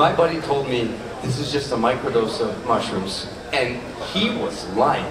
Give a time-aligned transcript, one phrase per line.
[0.00, 3.78] My buddy told me this is just a microdose of mushrooms, and
[4.14, 5.04] he was lying.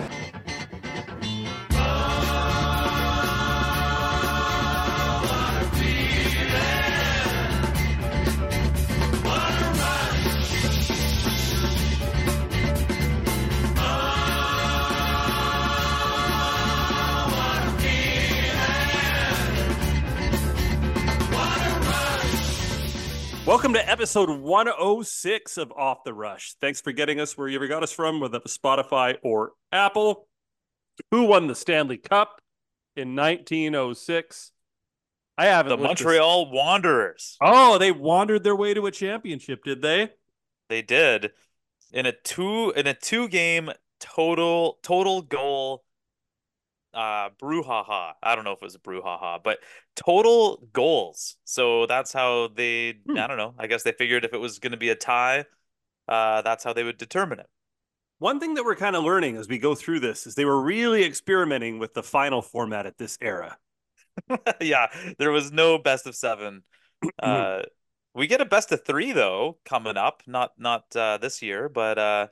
[23.49, 26.53] Welcome to episode 106 of Off the Rush.
[26.61, 30.27] Thanks for getting us where you ever got us from, whether it's Spotify or Apple.
[31.09, 32.41] Who won the Stanley Cup
[32.95, 34.51] in 1906?
[35.35, 35.69] I haven't.
[35.69, 37.37] The looked this- Montreal Wanderers.
[37.41, 40.11] Oh, they wandered their way to a championship, did they?
[40.69, 41.31] They did
[41.91, 45.83] in a two in a two game total total goal
[46.93, 48.13] uh brouhaha.
[48.23, 49.59] I don't know if it was a brouhaha, but
[49.95, 51.37] total goals.
[51.45, 53.17] So that's how they Hmm.
[53.17, 53.53] I don't know.
[53.57, 55.45] I guess they figured if it was going to be a tie,
[56.07, 57.47] uh that's how they would determine it.
[58.19, 60.61] One thing that we're kind of learning as we go through this is they were
[60.61, 63.57] really experimenting with the final format at this era.
[64.61, 64.87] yeah,
[65.17, 66.63] there was no best of 7.
[67.21, 67.63] Uh
[68.15, 71.97] we get a best of 3 though coming up, not not uh this year, but
[71.99, 72.27] uh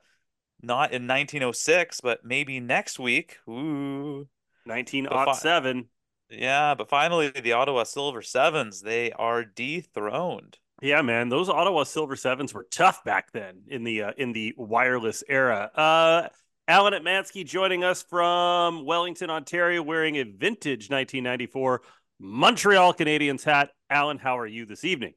[0.62, 3.38] not in 1906, but maybe next week.
[3.50, 4.28] Ooh.
[4.68, 5.86] 1907.
[6.30, 10.58] Yeah, but finally the Ottawa Silver Sevens, they are dethroned.
[10.82, 14.54] Yeah, man, those Ottawa Silver Sevens were tough back then in the uh, in the
[14.58, 15.72] wireless era.
[15.74, 16.28] Uh,
[16.68, 21.82] Alan Atmansky joining us from Wellington, Ontario, wearing a vintage 1994
[22.20, 23.72] Montreal Canadiens hat.
[23.90, 25.14] Alan, how are you this evening?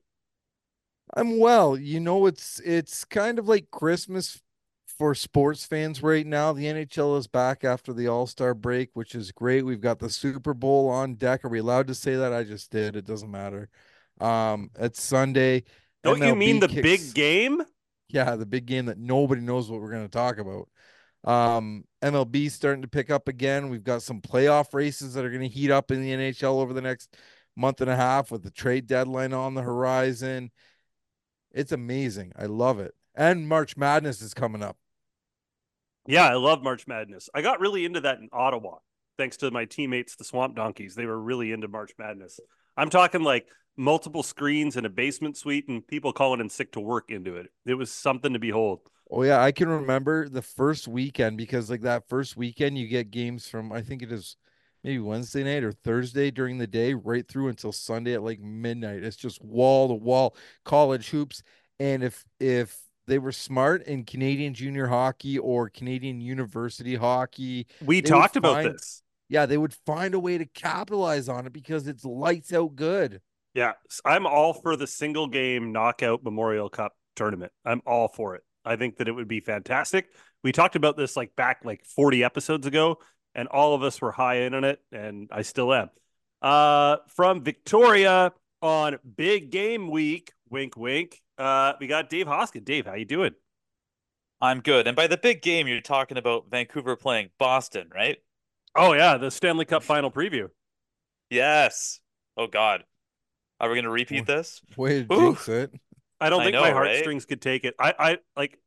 [1.15, 1.77] I'm well.
[1.77, 4.41] You know, it's it's kind of like Christmas
[5.01, 6.53] for sports fans right now.
[6.53, 9.65] The NHL is back after the All-Star break, which is great.
[9.65, 11.43] We've got the Super Bowl on deck.
[11.43, 12.35] Are we allowed to say that?
[12.35, 12.97] I just did.
[12.97, 13.71] It doesn't matter.
[14.21, 15.65] Um, it's Sunday.
[16.03, 17.63] Don't you mean the kicks- big game?
[18.11, 20.69] Yeah, the big game that nobody knows what we're going to talk about.
[21.25, 23.71] Um, MLB starting to pick up again.
[23.71, 26.75] We've got some playoff races that are going to heat up in the NHL over
[26.75, 27.17] the next
[27.57, 30.51] month and a half with the trade deadline on the horizon.
[31.53, 32.33] It's amazing.
[32.37, 32.93] I love it.
[33.15, 34.77] And March Madness is coming up.
[36.07, 37.29] Yeah, I love March Madness.
[37.35, 38.77] I got really into that in Ottawa,
[39.19, 40.95] thanks to my teammates, the Swamp Donkeys.
[40.95, 42.41] They were really into March Madness.
[42.77, 43.47] I'm talking like
[43.77, 47.47] multiple screens in a basement suite and people calling in sick to work into it.
[47.67, 48.81] It was something to behold.
[49.11, 53.11] Oh yeah, I can remember the first weekend because like that first weekend you get
[53.11, 54.37] games from I think it is
[54.85, 59.03] maybe Wednesday night or Thursday during the day right through until Sunday at like midnight.
[59.03, 61.43] It's just wall to wall college hoops
[61.81, 62.79] and if if
[63.11, 68.55] they were smart in Canadian junior hockey or Canadian university hockey, We They talked about
[68.63, 69.03] find- this.
[69.29, 73.21] yeah, they would find a way to capitalize on it because it's lights out good.
[73.55, 73.73] Yeah,
[74.05, 77.53] I'm all for the single game knockout Memorial Cup tournament.
[77.65, 78.43] I'm all for it.
[78.65, 80.07] I think that it would be fantastic.
[80.45, 82.99] We talked about this like back like 40 episodes ago,
[83.35, 85.91] and all of us were high in on it, and I still am.
[86.41, 88.33] Uh, from Victoria
[88.63, 91.21] on Big Game Week, wink, wink.
[91.41, 92.65] Uh, we got Dave Hoskin.
[92.65, 93.33] Dave, how you doing?
[94.43, 94.87] I'm good.
[94.87, 98.19] And by the big game, you're talking about Vancouver playing Boston, right?
[98.77, 100.49] Oh yeah, the Stanley Cup final preview.
[101.31, 102.01] Yes.
[102.37, 102.85] Oh God.
[103.59, 104.61] Are we gonna repeat this?
[104.77, 105.21] Way to Ooh.
[105.33, 105.73] jinx it.
[106.21, 106.89] I don't I think know, my right?
[106.91, 107.75] heartstrings could take it.
[107.79, 108.59] I, I like.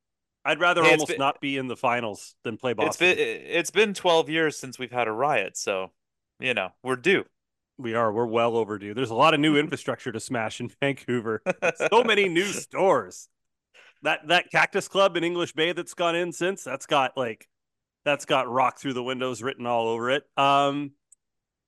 [0.46, 3.08] I'd rather Hey, almost been- not be in the finals than play Boston.
[3.08, 5.92] It's been it's been 12 years since we've had a riot, so
[6.40, 7.24] you know, we're due.
[7.78, 8.12] We are.
[8.12, 8.94] We're well overdue.
[8.94, 11.42] There's a lot of new infrastructure to smash in Vancouver.
[11.92, 13.30] So many new stores.
[14.04, 17.48] That that Cactus Club in English Bay that's gone in since that's got like
[18.06, 20.24] that's got rock through the windows written all over it.
[20.38, 20.92] Um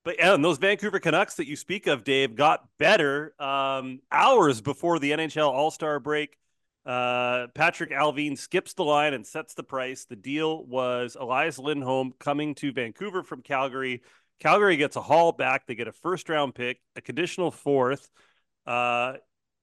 [0.04, 4.60] but yeah, and those Vancouver Canucks that you speak of, Dave, got better um hours
[4.60, 6.36] before the NHL All-Star break.
[6.84, 10.04] Uh, Patrik Allvin skips the line and sets the price.
[10.04, 14.02] The deal was Elias Lindholm coming to Vancouver from Calgary.
[14.40, 15.66] Calgary gets a haul back.
[15.66, 18.10] They get a first round pick, a conditional fourth.
[18.66, 19.14] Uh,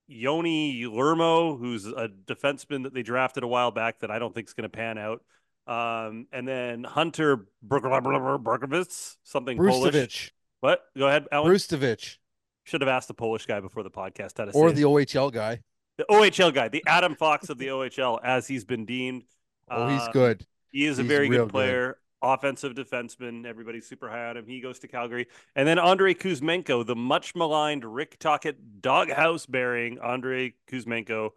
[0.10, 4.48] Joni Jurmo, who's a defenseman that they drafted a while back that I don't think
[4.48, 5.22] is going to pan out.
[5.66, 10.34] Um, and then Hunter Bergovitz, something Polish.
[10.60, 10.84] What?
[10.98, 11.52] Go ahead, Alan.
[11.52, 12.18] Brustovich.
[12.66, 14.86] Should have asked the Polish guy before the podcast how to Or the it.
[14.86, 15.60] OHL guy.
[15.98, 19.24] the OHL guy, the Adam Fox of the OHL, as he's been deemed.
[19.70, 20.46] Oh, he's Uh, good.
[20.72, 21.50] He is a very good.
[21.50, 23.46] player, offensive defenseman.
[23.46, 24.48] Everybody's super high on him.
[24.48, 25.28] He goes to Calgary.
[25.56, 31.32] And then Andrei Kuzmenko, the much maligned Rick Tocchet doghouse bearing Andrei Kuzmenko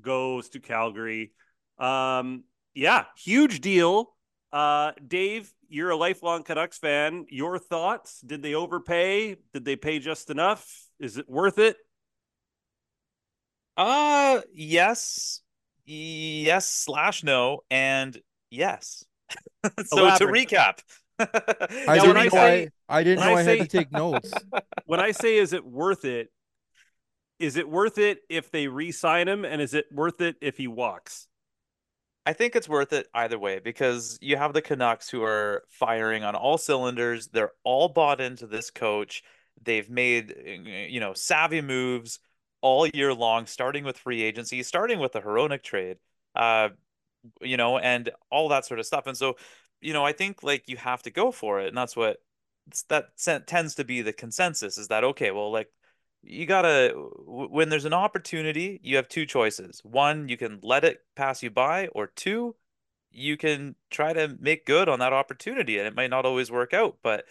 [0.00, 1.32] goes to Calgary.
[1.78, 2.44] Um,
[2.74, 4.14] yeah, huge deal.
[4.52, 7.26] Uh, Dave, you're a lifelong Canucks fan.
[7.28, 8.20] Your thoughts?
[8.20, 9.36] Did they overpay?
[9.52, 10.66] Did they pay just enough?
[10.98, 11.76] Is it worth it?
[13.76, 15.40] Uh yes
[15.86, 18.20] yes slash no and
[18.50, 19.04] yes.
[19.86, 20.48] so Elaborate.
[20.48, 20.78] to recap,
[21.88, 23.92] I Now, didn't I know say- I, I didn't know I I, had to take
[23.92, 24.32] notes.
[24.86, 26.30] when I say is it worth it,
[27.38, 30.66] is it worth it if they re-sign him, and is it worth it if he
[30.66, 31.26] walks?
[32.26, 36.24] I think it's worth it either way because you have the Canucks who are firing
[36.24, 37.28] on all cylinders.
[37.28, 39.22] They're all bought into this coach.
[39.62, 40.34] They've made,
[40.90, 42.18] you know, savvy moves
[42.60, 45.96] all year long, starting with free agency, starting with the Hronek trade,
[46.36, 46.68] uh,
[47.40, 49.06] you know, and all that sort of stuff.
[49.06, 49.36] And so,
[49.80, 52.18] you know, I think like you have to go for it, and that's what
[52.88, 53.16] that
[53.46, 55.70] tends to be the consensus is that okay, well, like
[56.22, 56.92] you gotta
[57.26, 59.80] when there's an opportunity, you have two choices.
[59.84, 62.56] One, you can let it pass you by, or two,
[63.10, 66.74] you can try to make good on that opportunity, and it might not always work
[66.74, 67.24] out, but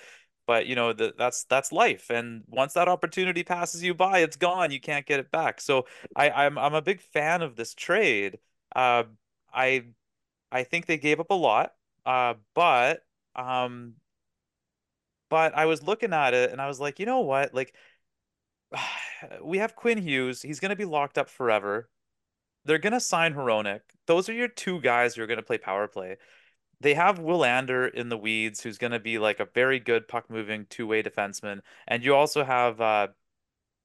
[0.46, 4.38] but you know the, that's that's life, and once that opportunity passes you by, it's
[4.38, 4.72] gone.
[4.72, 5.62] You can't get it back.
[5.62, 8.40] So I I'm I'm a big fan of this trade.
[8.76, 9.04] Uh,
[9.54, 9.86] I
[10.52, 11.74] I think they gave up a lot,
[12.06, 13.02] uh, but
[13.36, 13.96] um,
[15.30, 17.54] but I was looking at it and I was like, you know what?
[17.54, 17.76] Like,
[19.44, 20.42] we have Quinn Hughes.
[20.42, 21.90] He's going to be locked up forever.
[22.66, 23.82] They're going to sign Hronek.
[24.08, 26.18] Those are your two guys who are going to play power play.
[26.80, 30.30] They have Willander in the weeds, who's going to be like a very good puck
[30.30, 31.60] moving two way defenseman.
[31.88, 33.08] And you also have uh,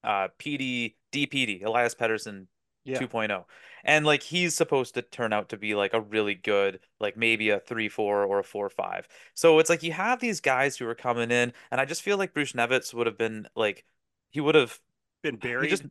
[0.03, 2.47] uh, PD, DPD, Elias Pettersson
[2.85, 2.99] Yeah.
[2.99, 3.45] 2.0.
[3.83, 7.49] And like he's supposed to turn out to be like a really good, like maybe
[7.49, 9.07] a 3-4 or a 4-5.
[9.33, 12.17] So it's like you have these guys who are coming in, and I just feel
[12.17, 13.85] like Bruce Nevitz would have been like
[14.31, 14.79] he would have
[15.21, 15.69] Been he buried.
[15.69, 15.83] just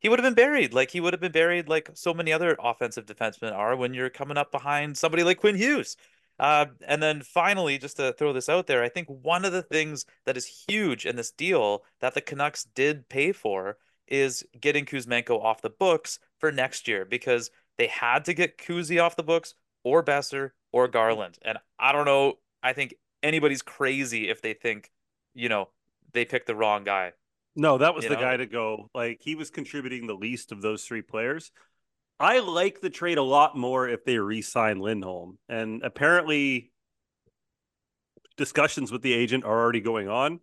[0.00, 0.72] he would have been buried.
[0.72, 4.10] Like he would have been buried like so many other offensive defensemen are when you're
[4.10, 5.96] coming up behind somebody like Quinn Hughes.
[6.38, 9.62] Uh, and then finally, just to throw this out there, I think one of the
[9.62, 14.86] things that is huge in this deal that the Canucks did pay for is getting
[14.86, 19.22] Kuzmenko off the books for next year because they had to get Kuzi off the
[19.22, 19.54] books
[19.84, 21.38] or Boeser or Garland.
[21.42, 24.90] And I don't know, I think anybody's crazy if they think,
[25.34, 25.68] you know,
[26.12, 27.12] they picked the wrong guy.
[27.54, 28.20] No, that was You the know?
[28.20, 28.90] guy to go.
[28.94, 31.50] Like he was contributing the least of those three players.
[32.20, 36.72] I like the trade a lot more if they re-sign Lindholm, and apparently
[38.36, 40.40] discussions with the agent are already going on,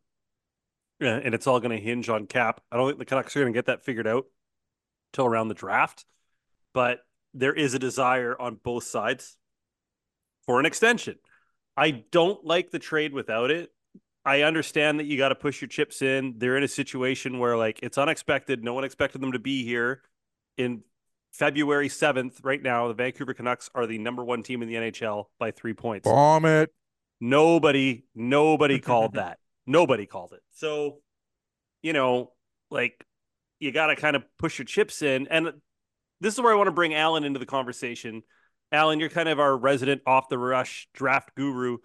[1.01, 2.61] and it's all going to hinge on cap.
[2.71, 4.25] I don't think the Canucks are going to get that figured out
[5.13, 6.05] till around the draft,
[6.73, 6.99] but
[7.33, 9.37] there is a desire on both sides
[10.45, 11.17] for an extension.
[11.77, 13.71] I don't like the trade without it.
[14.23, 16.35] I understand that you got to push your chips in.
[16.37, 18.63] They're in a situation where like it's unexpected.
[18.63, 20.01] No one expected them to be here
[20.57, 20.81] in
[21.31, 22.43] February 7th.
[22.43, 25.73] Right now, the Vancouver Canucks are the number one team in the NHL by three
[25.73, 26.09] points.
[26.09, 26.71] Bomb it.
[27.19, 29.37] Nobody, nobody called that.
[29.67, 30.41] Nobody called it.
[30.53, 30.99] So,
[31.83, 32.31] you know,
[32.71, 33.05] like
[33.59, 35.27] you got to kind of push your chips in.
[35.29, 35.53] And
[36.21, 38.23] this is where I want to bring Alan into the conversation.
[38.71, 41.77] Alan, you're kind of our resident off the rush draft guru.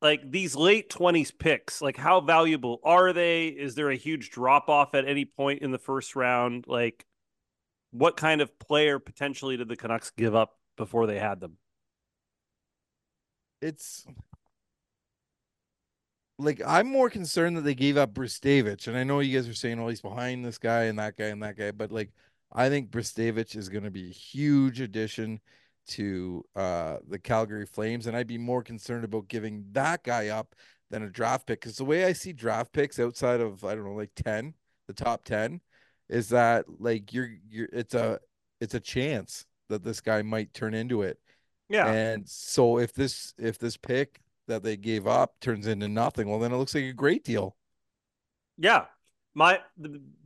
[0.00, 3.48] Like these late 20s picks, like how valuable are they?
[3.48, 6.66] Is there a huge drop off at any point in the first round?
[6.66, 7.06] Like,
[7.90, 11.56] what kind of player potentially did the Canucks give up before they had them?
[13.62, 14.04] It's
[16.38, 19.54] like I'm more concerned that they gave up Bristavich, and I know you guys are
[19.54, 22.12] saying, "Oh, he's behind this guy and that guy and that guy," but like
[22.52, 25.40] I think Bristavich is going to be a huge addition
[25.86, 30.54] to uh the Calgary Flames, and I'd be more concerned about giving that guy up
[30.90, 31.60] than a draft pick.
[31.60, 34.54] Because the way I see draft picks outside of I don't know, like ten,
[34.88, 35.60] the top ten,
[36.08, 38.18] is that like you're you're it's a
[38.60, 41.18] it's a chance that this guy might turn into it.
[41.68, 41.86] Yeah.
[41.86, 46.38] And so if this if this pick that they gave up turns into nothing, well
[46.38, 47.56] then it looks like a great deal.
[48.56, 48.86] Yeah,
[49.34, 49.60] my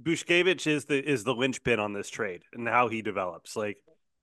[0.02, 3.56] Bushkevich is the is the linchpin on this trade and how he develops.
[3.56, 3.78] Like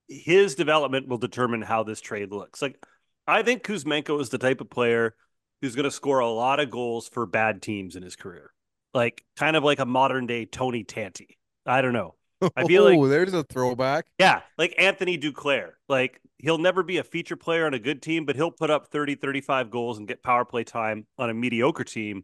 [0.08, 2.62] his development will determine how this trade looks.
[2.62, 2.84] Like
[3.28, 5.16] I think Kuzmenko is the type of player
[5.62, 8.52] who's going to score a lot of goals for bad teams in his career.
[8.94, 11.38] Like kind of like a modern day Tony Tanti.
[11.66, 12.16] I don't know.
[12.56, 14.06] I feel like- oh, there's a throwback.
[14.20, 15.72] Yeah, like Anthony Duclair.
[15.88, 18.88] Like he'll never be a feature player on a good team, but he'll put up
[18.92, 22.24] 30, 35 goals and get power play time on a mediocre team.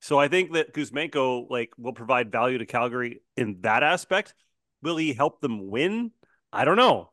[0.00, 4.34] So I think that Kuzmenko like will provide value to Calgary in that aspect.
[4.82, 6.10] Will he help them win?
[6.52, 7.10] I don't know.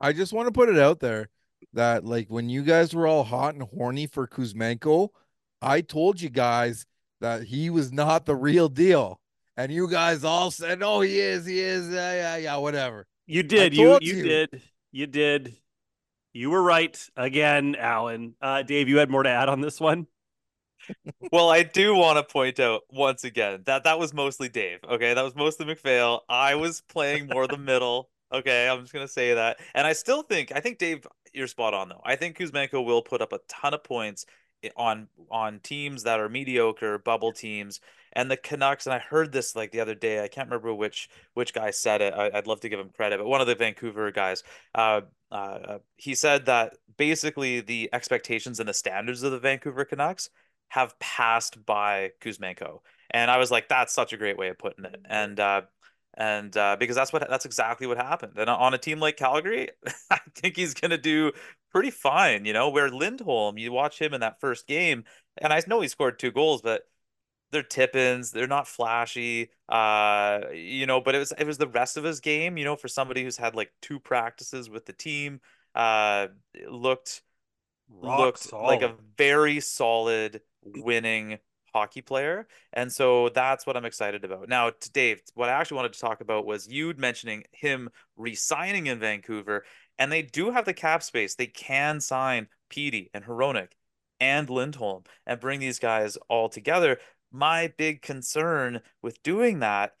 [0.00, 1.28] I just want to put it out there
[1.72, 5.08] that like when you guys were all hot and horny for Kuzmenko,
[5.60, 6.86] I told you guys
[7.20, 9.20] that he was not the real deal.
[9.56, 13.42] And you guys all said, "Oh, he is, he is, yeah, yeah, yeah, whatever." You
[13.42, 13.74] did.
[13.74, 14.22] You you you.
[14.22, 14.62] did.
[14.92, 15.56] You did.
[16.32, 18.34] You were right again, Alan.
[18.40, 20.08] Uh, Dave, you had more to add on this one.
[21.32, 24.80] Well, I do want to point out once again that that was mostly Dave.
[24.88, 26.20] Okay, that was mostly McPhail.
[26.28, 28.10] I was playing more the middle.
[28.32, 29.60] Okay, I'm just gonna say that.
[29.74, 32.02] And I still think I think Dave, you're spot on though.
[32.04, 34.26] I think Kuzmenko will put up a ton of points
[34.76, 37.80] on on teams that are mediocre, bubble teams.
[38.14, 40.22] And the Canucks, and I heard this like the other day.
[40.22, 42.14] I can't remember which which guy said it.
[42.14, 44.42] I, I'd love to give him credit, but one of the Vancouver guys,
[44.74, 49.84] uh, uh, uh, he said that basically the expectations and the standards of the Vancouver
[49.84, 50.30] Canucks
[50.68, 52.80] have passed by Kuzmenko.
[53.10, 55.00] And I was like, that's such a great way of putting it.
[55.08, 55.62] And uh,
[56.16, 58.34] and uh, because that's what that's exactly what happened.
[58.36, 59.70] And on a team like Calgary,
[60.10, 61.32] I think he's gonna do
[61.72, 62.44] pretty fine.
[62.44, 65.04] You know, where Lindholm, you watch him in that first game,
[65.38, 66.82] and I know he scored two goals, but
[67.54, 69.50] they're tip-ins, they're not flashy.
[69.68, 72.58] Uh, you know, but it was it was the rest of his game.
[72.58, 75.40] You know, for somebody who's had like two practices with the team,
[75.74, 76.26] uh,
[76.68, 77.22] looked
[77.88, 81.38] Rock looked like a very solid winning
[81.74, 82.46] hockey player.
[82.72, 84.48] And so that's what I'm excited about.
[84.48, 88.86] Now, to Dave, what I actually wanted to talk about was you mentioning him re-signing
[88.86, 89.64] in Vancouver,
[89.98, 91.34] and they do have the cap space.
[91.34, 93.72] They can sign Petey and Hronek
[94.20, 96.98] and Lindholm and bring these guys all together.
[97.34, 99.96] My big concern with doing that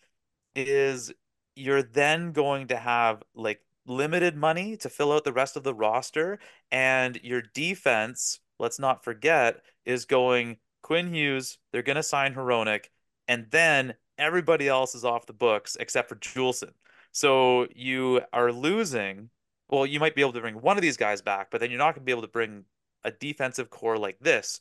[0.54, 1.12] is
[1.56, 5.74] you're then going to have like limited money to fill out the rest of the
[5.74, 6.38] roster,
[6.70, 11.58] and your defense, let's not forget, is going Quinn Hughes.
[11.72, 12.84] They're going to sign Hronek,
[13.26, 16.70] and then everybody else is off the books except for Juulsen.
[17.10, 19.30] So you are losing.
[19.68, 21.78] Well, you might be able to bring one of these guys back, but then you're
[21.78, 22.64] not going to be able to bring
[23.02, 24.60] a defensive core like this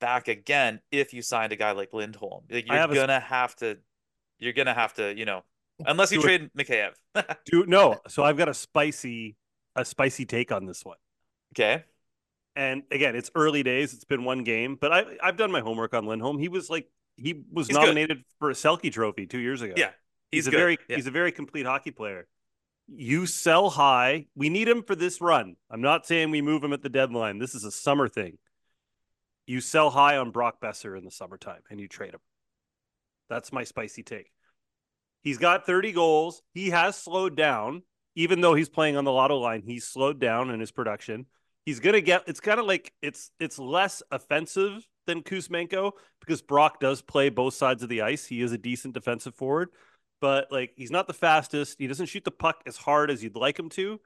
[0.00, 2.44] back again if you signed a guy like Lindholm.
[2.50, 3.78] Like, You're have gonna have to.
[4.38, 5.42] You're gonna have to, you know,
[5.84, 6.92] unless you trade Mikheyev.
[7.46, 7.98] Do no.
[8.08, 9.36] So I've got a spicy,
[9.74, 10.96] a spicy take on this one.
[11.54, 11.84] Okay.
[12.54, 13.94] And again, it's early days.
[13.94, 16.38] It's been one game, but I I've done my homework on Lindholm.
[16.38, 17.82] He was like he was He's good.
[17.82, 19.74] nominated for a Selke Trophy two years ago.
[19.76, 19.90] Yeah.
[20.30, 20.96] he's, He's, a very Yeah.
[20.96, 22.26] he's a very complete hockey player.
[22.86, 24.26] You sell high.
[24.34, 25.56] We need him for this run.
[25.70, 27.38] I'm not saying we move him at the deadline.
[27.38, 28.38] This is a summer thing.
[29.48, 32.20] You sell high on Brock Boeser in the summertime and you trade him.
[33.30, 34.30] That's my spicy take.
[35.22, 36.42] He's got 30 goals.
[36.52, 37.82] He has slowed down,
[38.14, 39.62] even though he's playing on the lotto line.
[39.62, 41.24] He's slowed down in his production.
[41.64, 42.24] He's gonna get.
[42.26, 47.54] It's kind of like it's it's less offensive than Kuzmenko because Brock does play both
[47.54, 48.26] sides of the ice.
[48.26, 49.70] He is a decent defensive forward,
[50.20, 51.76] but like he's not the fastest.
[51.78, 53.98] He doesn't shoot the puck as hard as you'd like him to.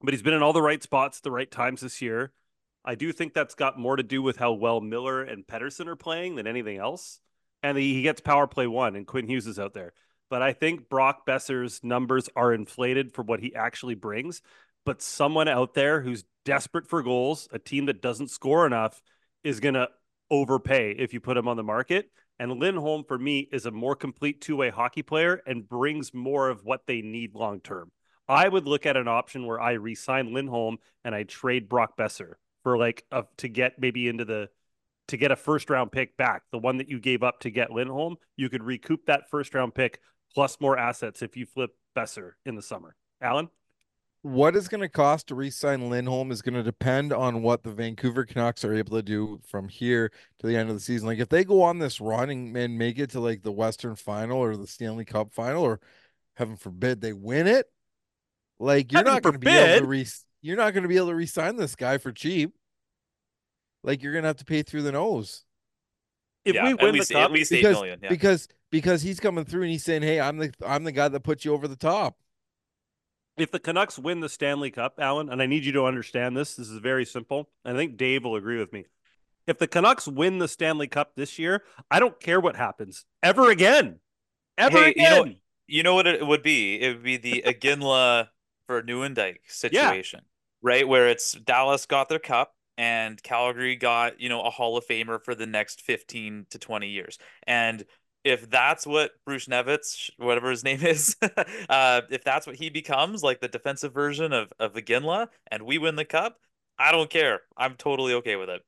[0.00, 2.32] But he's been in all the right spots at the right times this year.
[2.84, 5.96] I do think that's got more to do with how well Miller and Pettersson are
[5.96, 7.20] playing than anything else.
[7.62, 9.92] And he, gets power play one, and Quinn Hughes is out there.
[10.30, 14.42] But I think Brock Boeser's numbers are inflated for what he actually brings.
[14.86, 19.02] But someone out there who's desperate for goals, a team that doesn't score enough,
[19.42, 19.88] is going to
[20.30, 22.10] overpay if you put him on the market.
[22.38, 26.48] And Lindholm, for me, is a more complete two way hockey player and brings more
[26.48, 27.90] of what they need long term.
[28.28, 32.34] I would look at an option where I re-sign Lindholm and I trade Brock Boeser
[32.62, 34.48] for like a, to get maybe into the
[35.08, 37.70] to get a first round pick back, the one that you gave up to get
[37.70, 38.16] Lindholm.
[38.36, 40.00] You could recoup that first round pick
[40.34, 42.94] plus more assets if you flip Boeser in the summer.
[43.20, 43.48] Alan,
[44.22, 47.72] What is going to cost to re-sign Lindholm is going to depend on what the
[47.72, 51.06] Vancouver Canucks are able to do from here to the end of the season.
[51.06, 53.96] Like if they go on this run and, and make it to like the Western
[53.96, 55.80] Final or the Stanley Cup Final, or
[56.36, 57.66] heaven forbid they win it,
[58.58, 60.06] like you're Heaven not going to be able to re
[60.48, 62.54] you're not going to be able to re-sign this guy for cheap.
[63.84, 65.44] Like you're going to have to pay through the nose
[66.44, 68.00] if yeah, we at win least the cup, at least eight because million.
[68.02, 68.08] Yeah.
[68.08, 71.20] because because he's coming through and he's saying, "Hey, I'm the I'm the guy that
[71.20, 72.18] put you over the top."
[73.36, 76.56] if the Canucks win the Stanley Cup, Alan, and I need you to understand this,
[76.56, 77.48] this is very simple.
[77.64, 78.86] I think Dave will agree with me.
[79.46, 83.50] If the Canucks win the Stanley Cup this year, I don't care what happens ever
[83.50, 84.00] again.
[84.56, 85.36] Ever Hey, you know- again.
[85.70, 86.80] You know what it would be?
[86.80, 88.28] It would be the Iginla
[88.66, 90.22] for Nieuwendyk situation,
[90.62, 90.86] right?
[90.86, 95.22] Where it's Dallas got their cup and Calgary got, you know, a Hall of Famer
[95.22, 97.18] for the next 15 to 20 years.
[97.46, 97.84] And
[98.24, 101.16] if that's what Bruce Nevitz, whatever his name is,
[101.68, 105.78] uh, if that's what he becomes, like the defensive version of, of Iginla, and we
[105.78, 106.36] win the cup,
[106.78, 107.40] I don't care.
[107.56, 108.62] I'm totally okay with it.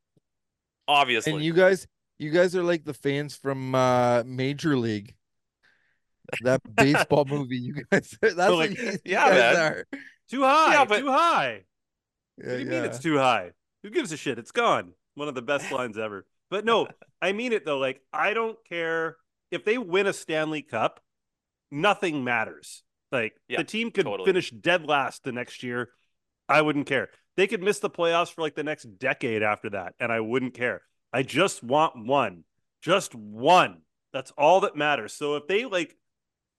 [0.88, 1.32] Obviously.
[1.32, 1.86] And you guys,
[2.18, 5.14] you guys are like the fans from uh Major League.
[6.42, 8.16] That baseball movie, you guys.
[8.20, 9.72] That's like, what you, you yeah, guys man.
[9.72, 9.86] are.
[10.30, 10.72] Too high.
[10.72, 11.62] Yeah, but- Too high.
[12.42, 13.50] What do you mean it's too high?
[13.82, 14.38] Who gives a shit?
[14.38, 14.92] It's gone.
[15.14, 16.26] One of the best lines ever.
[16.50, 16.86] But no,
[17.22, 17.78] I mean it though.
[17.78, 19.16] Like, I don't care
[19.50, 21.00] if they win a Stanley Cup,
[21.70, 22.82] nothing matters.
[23.12, 24.26] Like, Yeah, the team could totally.
[24.26, 25.90] finish dead last the next year.
[26.48, 27.10] I wouldn't care.
[27.36, 30.54] They could miss the playoffs for like the next decade after that, and I wouldn't
[30.54, 30.82] care.
[31.12, 32.44] I just want one.
[32.82, 33.82] Just one.
[34.12, 35.12] That's all that matters.
[35.12, 35.96] So if they like,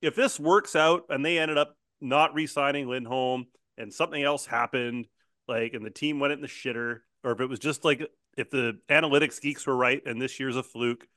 [0.02, 3.46] if this works out and they ended up not re-signing Lindholm
[3.78, 5.08] and something else happened,
[5.52, 8.50] like and the team went in the shitter, or if it was just like if
[8.50, 11.08] the analytics geeks were right and this year's a fluke,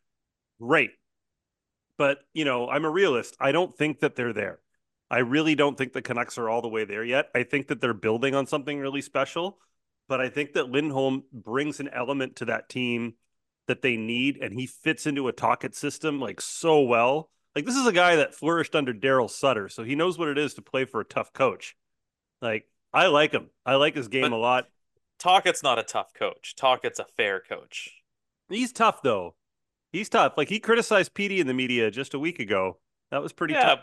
[0.61, 0.91] great.
[1.97, 3.37] But you know, I'm a realist.
[3.41, 4.59] I don't think that they're there.
[5.11, 7.29] I really don't think the Canucks are all the way there yet.
[7.35, 9.59] I think that they're building on something really special,
[10.09, 13.15] but I think that Lindholm brings an element to that team
[13.69, 17.31] that they need, and he fits into a Tocchet system like so well.
[17.55, 20.39] Like this is a guy that flourished under Daryl Sutter, so he knows what it
[20.39, 21.77] is to play for a tough coach.
[22.43, 23.51] Like I like him.
[23.67, 24.69] I like his game But- a lot.
[25.19, 26.55] Tocchet's not a tough coach.
[26.57, 28.03] Tocchet's a fair coach.
[28.49, 29.35] He's tough though.
[29.93, 30.35] He's tough.
[30.37, 32.79] Like he criticized Petey in the media just a week ago.
[33.11, 33.81] That was pretty yeah, tough.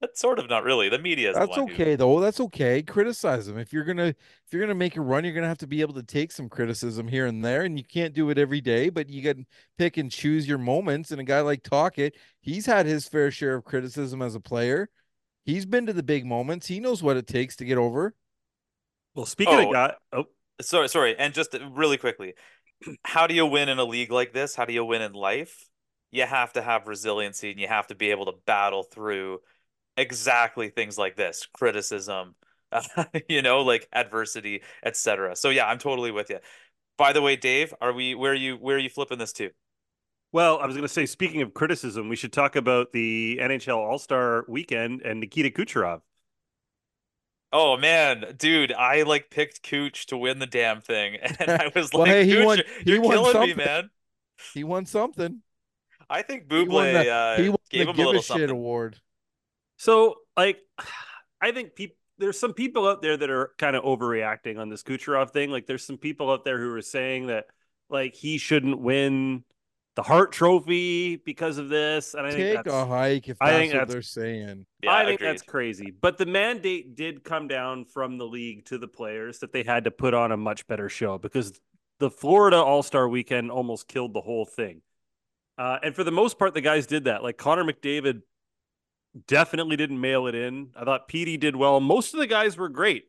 [0.00, 0.88] that's sort of not really.
[0.88, 2.18] The media is the That's one who- okay though.
[2.20, 2.82] That's okay.
[2.82, 3.56] Criticize him.
[3.56, 5.94] If you're gonna if you're gonna make a run, you're gonna have to be able
[5.94, 8.88] to take some criticism here and there, and you can't do it every day.
[8.88, 9.46] But you can
[9.78, 11.12] pick and choose your moments.
[11.12, 14.90] And a guy like Tocchet, he's had his fair share of criticism as a player.
[15.44, 16.66] He's been to the big moments.
[16.66, 18.14] He knows what it takes to get over.
[19.14, 19.66] Well, speaking Oh.
[19.68, 20.24] of guy, oh,
[20.60, 21.16] Sorry, sorry.
[21.18, 22.34] And just really quickly,
[23.04, 24.54] how do you win in a league like this?
[24.54, 25.68] How do you win in life?
[26.12, 29.40] You have to have resiliency and you have to be able to battle through
[29.96, 32.36] exactly things like this, criticism,
[33.28, 35.34] you know, like adversity, etc.
[35.36, 36.38] So yeah, I'm totally with you.
[36.98, 39.50] By the way, Dave, are we where are you where are you flipping this to?
[40.32, 43.76] well, I was going to say, speaking of criticism, we should talk about the NHL
[43.76, 46.00] All Star Weekend and Nikita Kucherov.
[47.54, 51.90] Oh man, dude, I like picked Cooch to win the damn thing, and I was
[51.92, 53.56] Well, like, hey, he won- he you're won killing me, something.
[53.56, 53.90] man.
[54.52, 55.42] He won something.
[56.08, 58.24] I think He won the, uh, he won gave the him a little a shit
[58.24, 58.50] something.
[58.50, 59.00] award.
[59.78, 60.58] So, like,
[61.40, 64.84] I think people there's some people out there that are kind of overreacting on this
[64.84, 65.50] Kucherov thing.
[65.50, 67.46] Like, there's some people out there who are saying that
[67.90, 69.44] like he shouldn't win
[69.96, 73.52] the Hart Trophy because of this, and I think Take that's a hike if I
[73.52, 74.66] think what that's- they're saying.
[74.82, 75.30] Yeah, I think agreed.
[75.30, 75.90] that's crazy.
[75.92, 79.84] But the mandate did come down from the league to the players that they had
[79.84, 81.60] to put on a much better show because
[82.00, 84.82] the Florida All Star weekend almost killed the whole thing.
[85.56, 87.22] Uh, and for the most part, the guys did that.
[87.22, 88.22] Like Connor McDavid
[89.28, 90.70] definitely didn't mail it in.
[90.76, 91.78] I thought Petey did well.
[91.80, 93.04] Most of the guys were great.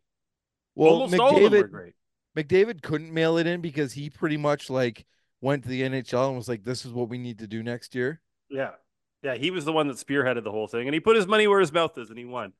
[0.75, 1.93] Well, almost all of them were McDavid great.
[2.37, 5.05] McDavid couldn't mail it in because he pretty much like
[5.41, 7.95] went to the NHL and was like, "This is what we need to do next
[7.95, 8.71] year." Yeah.
[9.23, 9.35] Yeah.
[9.35, 11.59] He was the one that spearheaded the whole thing and he put his money where
[11.59, 12.53] his mouth is and he won.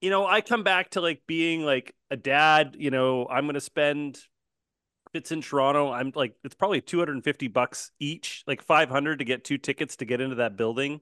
[0.00, 3.54] You know, I come back to like being like a dad, you know, I'm going
[3.54, 9.18] to spend, if it's in Toronto, I'm like, it's probably 250 bucks each, like 500
[9.20, 11.00] to get two tickets to get into that building.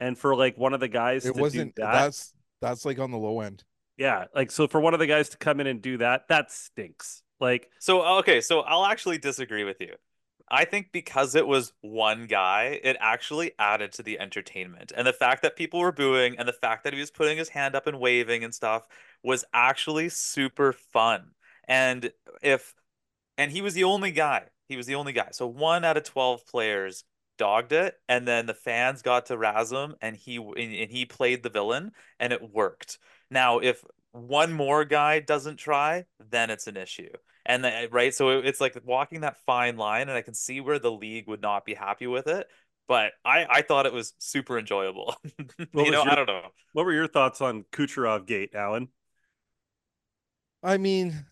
[0.00, 1.76] And for like one of the guys It wasn't.
[1.76, 3.64] that, That's that's like on the low end.
[3.96, 6.50] yeah, like so for one of the guys to come in and do that, that
[6.52, 7.22] stinks.
[7.40, 9.94] Like, So uh, okay, so I'll actually disagree with you.
[10.50, 14.92] I think because it was one guy, it actually added to the entertainment.
[14.96, 17.50] And the fact that people were booing and the fact that he was putting his
[17.50, 18.86] hand up and waving and stuff
[19.22, 21.32] was actually super fun.
[21.66, 22.74] And if
[23.36, 24.44] and he was the only guy.
[24.68, 25.28] He was the only guy.
[25.32, 27.04] So one out of 12 players
[27.38, 31.42] dogged it and then the fans got to razz him and he and he played
[31.42, 32.98] the villain and it worked.
[33.30, 33.84] Now, if
[34.26, 37.10] one more guy doesn't try, then it's an issue.
[37.46, 40.60] And then, right, so it- it's like walking that fine line, and I can see
[40.60, 42.46] where the league would not be happy with it.
[42.88, 45.14] But I, I thought it was super enjoyable.
[45.72, 46.48] What you was know, your- I don't know.
[46.72, 48.88] what were your thoughts on Kucherov Gate, Alan?
[50.62, 51.26] I mean,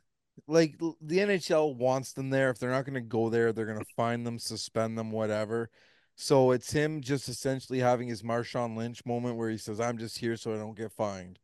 [0.47, 2.51] like the NHL wants them there.
[2.51, 5.71] If they're not going to go there, they're going to fine them, suspend them, whatever.
[6.15, 10.19] So it's him just essentially having his Marshawn Lynch moment where he says, "I'm just
[10.19, 11.39] here so I don't get fined."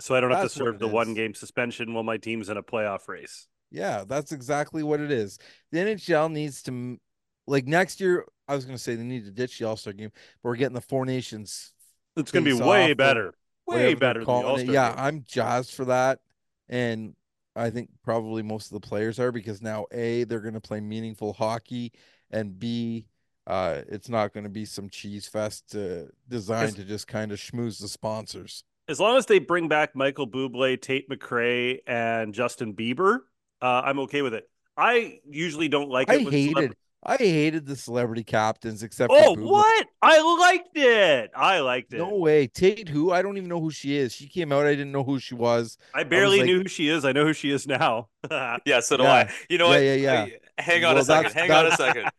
[0.00, 0.92] So I don't have That's to serve the is.
[0.92, 3.48] one game suspension while my team's in a playoff race.
[3.70, 5.38] Yeah, that's exactly what it is.
[5.70, 6.98] The NHL needs to,
[7.46, 8.26] like next year.
[8.48, 10.10] I was going to say they need to ditch the All Star game,
[10.42, 11.72] but we're getting the Four Nations
[12.16, 13.34] It's going to be way better.
[13.66, 14.46] Way better than the.
[14.46, 14.98] All-Star Yeah, game.
[14.98, 16.20] I'm jazzed for that,
[16.68, 17.14] and
[17.56, 20.80] I think probably most of the players are because now a they're going to play
[20.80, 21.92] meaningful hockey,
[22.30, 23.06] and b
[23.46, 27.38] uh, it's not going to be some cheese fest uh, designed to just kind of
[27.38, 28.64] schmooze the sponsors.
[28.88, 33.20] As long as they bring back Michael Bublé, Tate McRae, and Justin Bieber,
[33.60, 34.48] uh, I'm okay with it.
[34.76, 36.24] I usually don't like I it.
[36.24, 39.12] when celeb- hated, I hated the celebrity captains except.
[39.14, 39.86] Oh, for what?
[40.00, 41.30] I liked it.
[41.36, 41.98] I liked it.
[41.98, 42.88] No way, Tate.
[42.88, 43.10] Who?
[43.12, 44.12] I don't even know who she is.
[44.14, 44.66] She came out.
[44.66, 45.78] I didn't know who she was.
[45.94, 47.04] I barely like- knew who she is.
[47.04, 48.08] I know who she is now.
[48.64, 49.12] Yeah, so do Yeah.
[49.12, 49.32] I.
[49.48, 49.82] You know Yeah, what?
[49.82, 50.26] yeah, yeah.
[50.58, 51.32] I- hang on Well, a second.
[51.34, 52.10] that's- Hang on a second.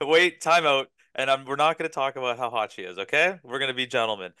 [0.08, 0.88] Wait, time out.
[1.14, 3.38] And I'm, we're not going to talk about how hot she is, okay?
[3.42, 4.32] We're going to be gentlemen.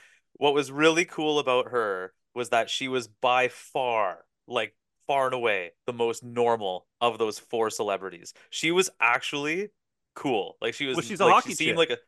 [0.42, 4.74] What was really cool about her was that she was by far, like
[5.06, 8.34] far and away, the most normal of those four celebrities.
[8.50, 9.70] She was actually
[10.14, 10.56] cool.
[10.60, 11.78] Like she was Well, she's a hockey she seemed chick.
[11.78, 11.98] like a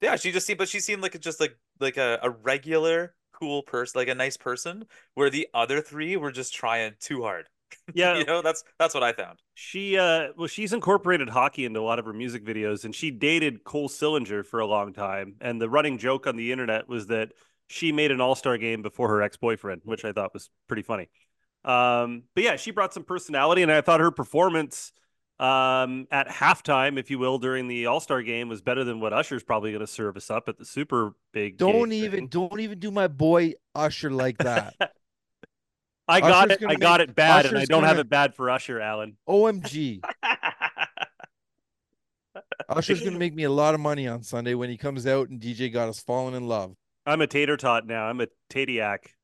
[0.00, 3.14] yeah, she just seemed but she seemed like a, just like like a, a regular
[3.32, 7.48] cool person, like a nice person, where the other three were just trying too hard.
[7.92, 9.40] Yeah, You know, that's that's what I found.
[9.54, 13.10] She uh well she's incorporated hockey into a lot of her music videos and she
[13.10, 17.08] dated Cole Sillinger for a long time and the running joke on the internet was
[17.08, 17.32] that
[17.72, 21.08] she made an all-star game before her ex-boyfriend which I thought was pretty funny.
[21.64, 24.92] Um but yeah, she brought some personality and I thought her performance
[25.38, 29.42] um at halftime if you will during the all-star game was better than what Usher's
[29.42, 32.26] probably going to serve us up at the super big Don't even thing.
[32.28, 34.74] don't even do my boy Usher like that.
[36.08, 36.68] I got Usher's it.
[36.70, 39.16] I got it bad and I don't have gonna- it bad for Usher, Alan.
[39.28, 40.02] OMG.
[42.68, 45.40] Usher's gonna make me a lot of money on Sunday when he comes out and
[45.40, 46.74] DJ got us falling in love.
[47.10, 48.04] I'm a tater tot now.
[48.04, 49.14] I'm a tatiac.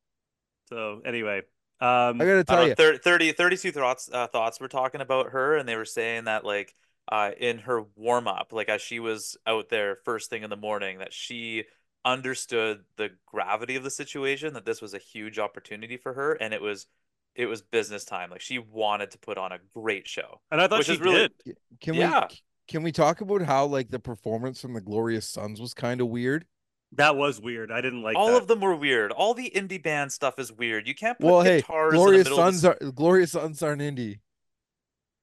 [0.69, 1.39] So anyway,
[1.81, 5.01] um, I gotta tell don't you, know, 30, 30 32 thoughts uh, thoughts were talking
[5.01, 6.75] about her, and they were saying that like
[7.11, 10.57] uh, in her warm up, like as she was out there first thing in the
[10.57, 11.65] morning, that she
[12.05, 16.53] understood the gravity of the situation, that this was a huge opportunity for her, and
[16.53, 16.87] it was
[17.35, 18.31] it was business time.
[18.31, 20.41] Like she wanted to put on a great show.
[20.51, 21.57] and I thought which she really- did.
[21.81, 22.27] can yeah.
[22.29, 22.37] we
[22.69, 26.09] can we talk about how like the performance from the Glorious Sons was kind of
[26.09, 26.47] weird?
[26.93, 27.73] That was weird.
[27.73, 28.43] I didn't like All that.
[28.43, 29.13] of them were weird.
[29.13, 30.87] All the indie band stuff is weird.
[30.87, 32.87] You can't put Well, hey, guitars in the Glorious middle of Sons the...
[32.87, 34.21] are Glorious Sons aren't indie.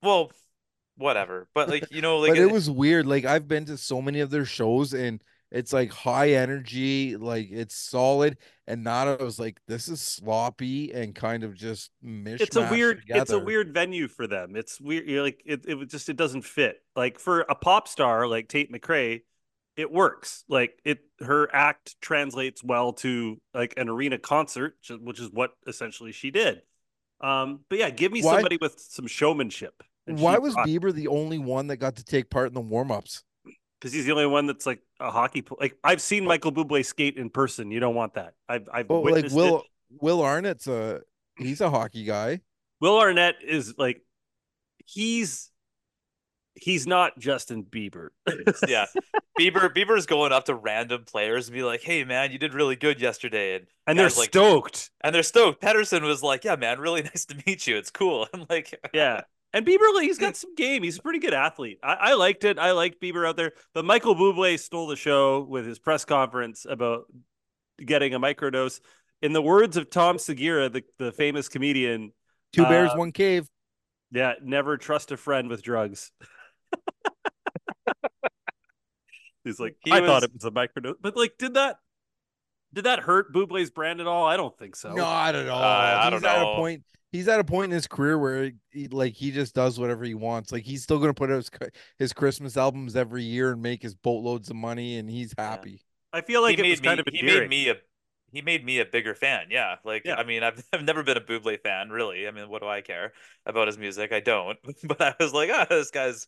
[0.01, 0.31] Well,
[0.97, 1.47] whatever.
[1.53, 3.05] But like you know, like but it was weird.
[3.05, 5.21] Like I've been to so many of their shows and
[5.53, 8.37] it's like high energy, like it's solid.
[8.65, 12.41] And Nada was like, this is sloppy and kind of just mishmash.
[12.41, 14.55] it's a weird it's a weird venue for them.
[14.55, 15.07] It's weird.
[15.07, 16.77] You're like it, it was just it doesn't fit.
[16.95, 19.21] Like for a pop star like Tate McRae,
[19.75, 20.43] it works.
[20.47, 26.11] Like it her act translates well to like an arena concert, which is- what essentially
[26.11, 26.61] she did.
[27.21, 29.81] Um, but yeah, give me Why- somebody with some showmanship.
[30.05, 33.23] Why was Bieber the only one that got to take part in the warm-ups?
[33.79, 36.85] because he's the only one that's like a hockey pl- like I've seen Michael Bublé
[36.85, 37.69] skate in person.
[37.71, 38.33] You don't want that.
[38.47, 39.65] I've I've Oh, like witnessed Will it.
[40.01, 41.01] Will Arnett's a
[41.37, 42.39] he's a hockey guy.
[42.79, 44.01] Will Arnett is like
[44.85, 45.49] he's
[46.55, 48.09] he's not Justin Bieber.
[48.67, 48.85] yeah.
[49.39, 52.75] Bieber Bieber's going up to random players and be like, "Hey man, you did really
[52.75, 54.91] good yesterday." And and they're like stoked.
[55.01, 55.61] and they're stoked.
[55.61, 57.77] Pettersson was like, "Yeah, man, really nice to meet you.
[57.77, 59.21] It's cool." I'm like Yeah.
[59.55, 60.81] And Bieber, like, he's got some game.
[60.81, 61.77] He's a pretty good athlete.
[61.83, 62.57] I, I liked it.
[62.57, 63.51] I liked Bieber out there.
[63.75, 67.05] But Michael Bublé stole the show with his press conference about
[67.77, 68.79] getting a microdose.
[69.21, 72.13] In the words of Tom Segura, the, the famous comedian,
[72.51, 73.47] Two bears, Uh, one cave.
[74.11, 76.11] yeah, never trust a friend with drugs.
[79.43, 80.95] He's like, He I was- thought it was a microdose.
[81.01, 81.77] But like, did that
[82.73, 84.25] did that hurt Bublé's brand at all?
[84.25, 84.93] I don't think so.
[84.93, 85.61] Not at all.
[85.61, 86.29] I don't know.
[86.29, 86.53] at know.
[86.53, 86.83] a point.
[87.11, 90.15] He's at a point in his career where he, like he just does whatever he
[90.15, 90.51] wants.
[90.51, 91.51] Like he's still gonna put out his,
[91.99, 95.83] his Christmas albums every year and make his boatloads of money, and he's happy.
[96.11, 97.75] I feel like he it was made kind me of he made me a
[98.31, 99.45] he made me a bigger fan.
[99.51, 99.75] Yeah.
[99.85, 100.15] Like Yeah.
[100.15, 102.27] I mean, I've I've never been a Buble fan, really.
[102.27, 103.13] I mean, what do I care
[103.45, 104.11] about his music?
[104.11, 104.57] I don't.
[104.83, 106.27] But I was like, "Ah, this guy's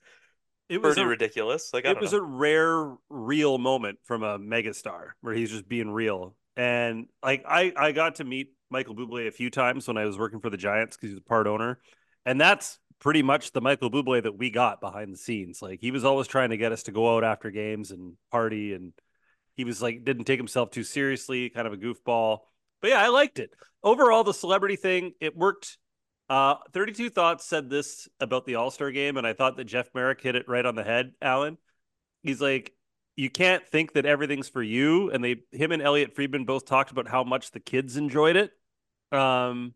[0.70, 2.20] it was pretty a, ridiculous." Like I it was know.
[2.20, 7.72] a rare real moment from a megastar where he's just being real and like i
[7.76, 10.58] i got to meet michael bublé a few times when i was working for the
[10.58, 11.80] giants because he was a part owner
[12.26, 15.92] and that's pretty much the michael bublé that we got behind the scenes like he
[15.92, 18.94] was always trying to get us to go out after games and party and
[19.56, 22.40] he was like didn't take himself too seriously kind of a goofball
[22.82, 23.52] but yeah i liked it
[23.84, 25.78] overall the celebrity thing it worked
[26.30, 30.22] uh 32 thoughts said this about the all-star game and i thought that jeff marek
[30.22, 31.58] hit it right on the head alan.
[32.24, 32.74] He's like
[33.16, 36.92] you can't think that everything's for you and they him and elliotte friedman both talked
[36.92, 38.52] about how much the kids enjoyed it.
[39.12, 39.74] Um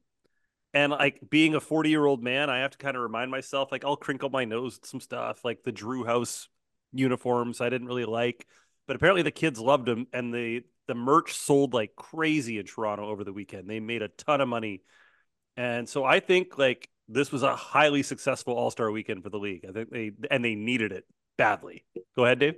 [0.74, 3.72] and like being a 40 year old man i have to kind of remind myself
[3.72, 6.48] like i'll crinkle my nose at some stuff like the drew house
[6.92, 8.46] uniforms i didn't really like
[8.86, 13.08] but apparently the kids loved them and the the merch sold like crazy in toronto
[13.08, 13.70] over the weekend.
[13.70, 14.82] They made a ton of money
[15.60, 19.66] and so i think like this was a highly successful all-star weekend for the league
[19.68, 21.06] i think they and they needed it
[21.38, 22.56] badly go ahead dave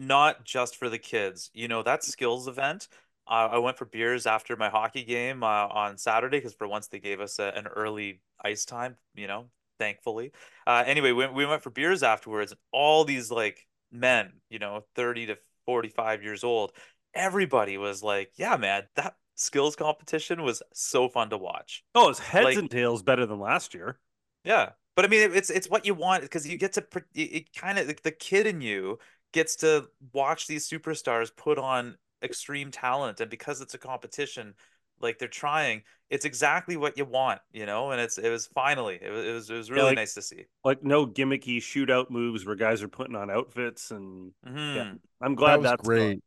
[0.00, 1.50] not just for the kids.
[1.54, 2.88] You know, that skills event.
[3.28, 6.88] Uh, I went for beers after my hockey game uh, on Saturday because for once
[6.88, 8.96] they gave us a, an early ice time.
[9.14, 10.32] You know, thankfully.
[10.66, 12.54] Uh, anyway, we we went for beers afterwards.
[12.72, 16.72] All these like men, you know, thirty to forty five years old.
[17.14, 22.18] Everybody was like, "Yeah, man, that skills competition was so fun to watch." Oh, it's
[22.18, 23.98] heads Like- and tails better than last year.
[24.44, 27.52] Yeah, but I mean, it's it's what you want because you get to it, it
[27.54, 28.98] kind of the kid in you
[29.32, 34.54] gets to watch these superstars put on extreme talent, and because it's a competition,
[35.00, 37.90] like they're trying, it's exactly what you want, you know.
[37.92, 40.22] And it's it was finally it was it was, it was really like- nice to
[40.22, 40.46] see.
[40.64, 44.74] Like no gimmicky shootout moves where guys are putting on outfits, and Mhm.
[44.76, 44.92] Yeah.
[45.20, 46.12] I'm glad that was that's great.
[46.14, 46.22] gone.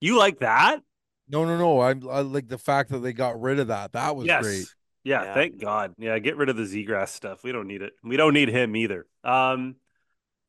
[0.00, 0.82] You like that?
[1.28, 1.80] No, no, no.
[1.80, 3.92] I, I like the fact that they got rid of that.
[3.92, 4.42] That was yes.
[4.42, 4.66] great.
[5.04, 5.34] Yeah, Yeah.
[5.34, 5.94] thank God.
[5.98, 7.44] Yeah, get rid of the Zegras stuff.
[7.44, 7.92] We don't need it.
[8.02, 9.06] We don't need him either.
[9.22, 9.76] Um,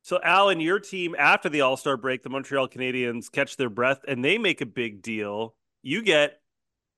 [0.02, 4.02] so Alan, your team after the All Star break, the Montreal Canadiens catch their breath
[4.08, 5.56] and they make a big deal.
[5.82, 6.40] You get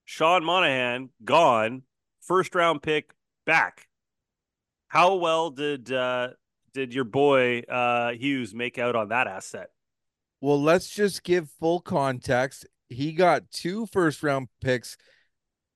[0.05, 1.83] Sean Monahan gone,
[2.21, 3.13] first round pick
[3.45, 3.87] back.
[4.89, 6.29] How well did uh,
[6.73, 9.69] did your boy uh, Hughes make out on that asset?
[10.39, 12.67] Well, let's just give full context.
[12.89, 14.97] He got two first round picks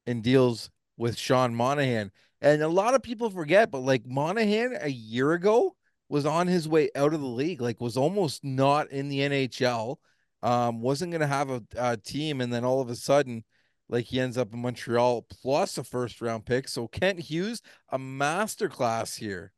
[0.06, 2.12] in deals with Sean Monahan.
[2.42, 5.76] And a lot of people forget, but like Monahan a year ago
[6.10, 9.98] was on his way out of the league, like was almost not in the NHL,
[10.42, 12.42] um, wasn't going to have a, a team.
[12.42, 13.44] And then all of a sudden,
[13.90, 16.68] like he ends up in Montreal plus a first round pick.
[16.68, 19.54] So Kent Hughes, a masterclass here.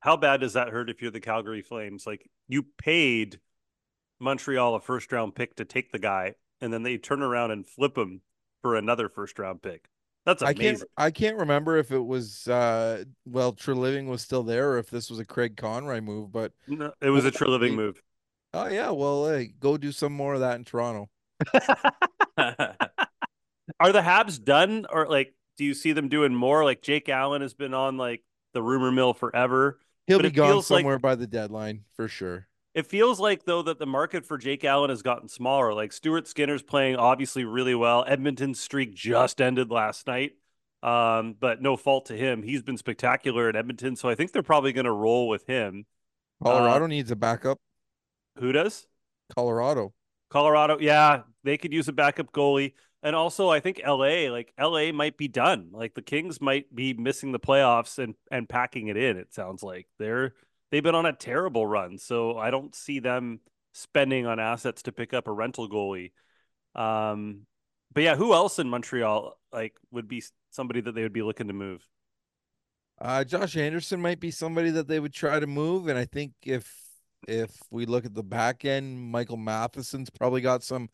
[0.00, 2.06] How bad does that hurt if you're the Calgary Flames?
[2.06, 3.38] Like you paid
[4.18, 7.66] Montreal a first round pick to take the guy, and then they turn around and
[7.66, 8.22] flip him
[8.62, 9.84] for another first round pick.
[10.24, 10.76] That's I amazing.
[10.78, 14.88] can't I can't remember if it was uh well Treliving was still there or if
[14.88, 18.00] this was a Craig Conroy move, but No, it was a Treliving move.
[18.54, 21.10] oh yeah, well hey, go do some more of that in Toronto.
[23.80, 26.64] Are the Habs done, or like, do you see them doing more?
[26.64, 28.22] Like Jake Allen has been on like
[28.54, 29.80] the rumor mill forever.
[30.06, 32.46] He'll But be it gone feels like- somewhere by the deadline for sure.
[32.74, 35.74] It feels like though that the market for Jake Allen has gotten smaller.
[35.74, 38.04] Like Stuart Skinner's playing obviously really well.
[38.06, 40.32] Edmonton's streak just ended last night.
[40.82, 42.42] Um, but no fault to him.
[42.42, 45.86] He's been spectacular at Edmonton, so I think they're probably going to roll with him.
[46.42, 47.58] Colorado needs a backup.
[48.40, 48.88] Who does?
[49.36, 49.92] Colorado.
[50.28, 52.72] Colorado, yeah, they could use a backup goalie.
[53.02, 55.70] And also, I think LA, like LA might be done.
[55.72, 59.16] Like the Kings might be missing the playoffs and and packing it in.
[59.16, 60.34] It sounds like they're
[60.72, 63.40] they've been on a terrible run, so I don't see them
[63.74, 66.12] spending on assets to pick up a rental goalie.
[66.74, 67.46] Um,
[67.94, 71.48] but yeah, who else in Montreal like would be somebody that they would be looking
[71.48, 71.86] to move?
[73.00, 75.88] Uh Josh Anderson might be somebody that they would try to move.
[75.88, 76.72] And I think if
[77.28, 80.88] if we look at the back end, Michael Matheson's probably got some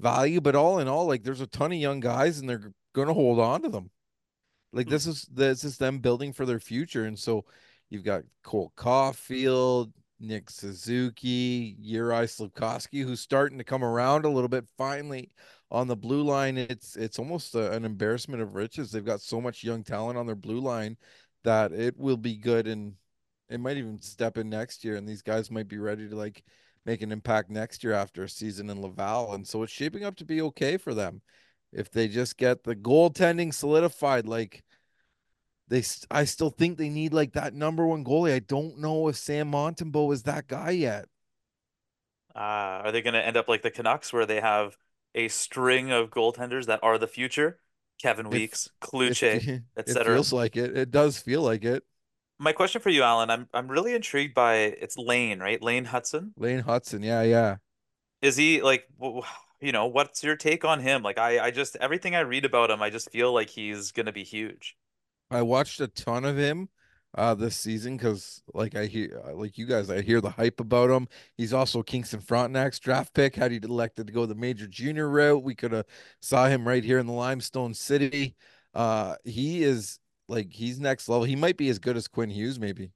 [0.00, 3.14] value, but all in all, like there's a ton of young guys and they're gonna
[3.14, 3.90] hold on to them.
[4.72, 4.90] Like Hmm.
[4.90, 7.04] this is this is them building for their future.
[7.06, 7.44] And so
[7.94, 14.48] you've got Cole Caufield, Nick Suzuki, Yuri Slafkovsky, who's starting to come around a little
[14.48, 15.30] bit finally
[15.70, 16.58] on the blue line.
[16.58, 18.90] It's it's almost a, an embarrassment of riches.
[18.90, 20.96] They've got so much young talent on their blue line
[21.44, 22.94] that it will be good and
[23.48, 26.42] it might even step in next year and these guys might be ready to like
[26.86, 29.34] make an impact next year after a season in Laval.
[29.34, 31.22] And so it's shaping up to be okay for them
[31.72, 34.64] if they just get the goaltending solidified like
[35.68, 38.32] they I still think they need like that number one goalie.
[38.34, 41.06] I don't know if Sam Montembeault is that guy yet.
[42.34, 44.76] Uh, are they going to end up like the Canucks, where they have
[45.14, 47.60] a string of goaltenders that are the future?
[48.02, 48.70] Kevin It- Weeks,
[49.06, 49.44] It, Kluche,
[49.86, 50.04] it etc.
[50.04, 50.76] feels like it.
[50.76, 51.84] It does feel like it.
[52.38, 55.60] My question for you, Alan, I'm I'm really intrigued by it's Lane, right?
[55.60, 56.34] Lane Hutson.
[56.36, 57.56] Lane Hutson, yeah, yeah.
[58.22, 58.86] Is he like,
[59.60, 61.02] you know, what's your take on him?
[61.02, 64.06] Like, I I just everything I read about him, I just feel like he's going
[64.06, 64.76] to be huge.
[65.34, 66.68] I watched a ton of him
[67.16, 70.60] uh this season because like I hear uh, like you guys, I hear the hype
[70.60, 71.08] about him.
[71.36, 73.36] He's also Kingston Frontenac's draft pick.
[73.36, 75.86] Had he elected to go the major junior route, we could have
[76.20, 78.36] saw him right here in the Limestone City.
[78.74, 81.24] Uh he is like he's next level.
[81.24, 82.90] He might be as good as Quinn Hughes, maybe.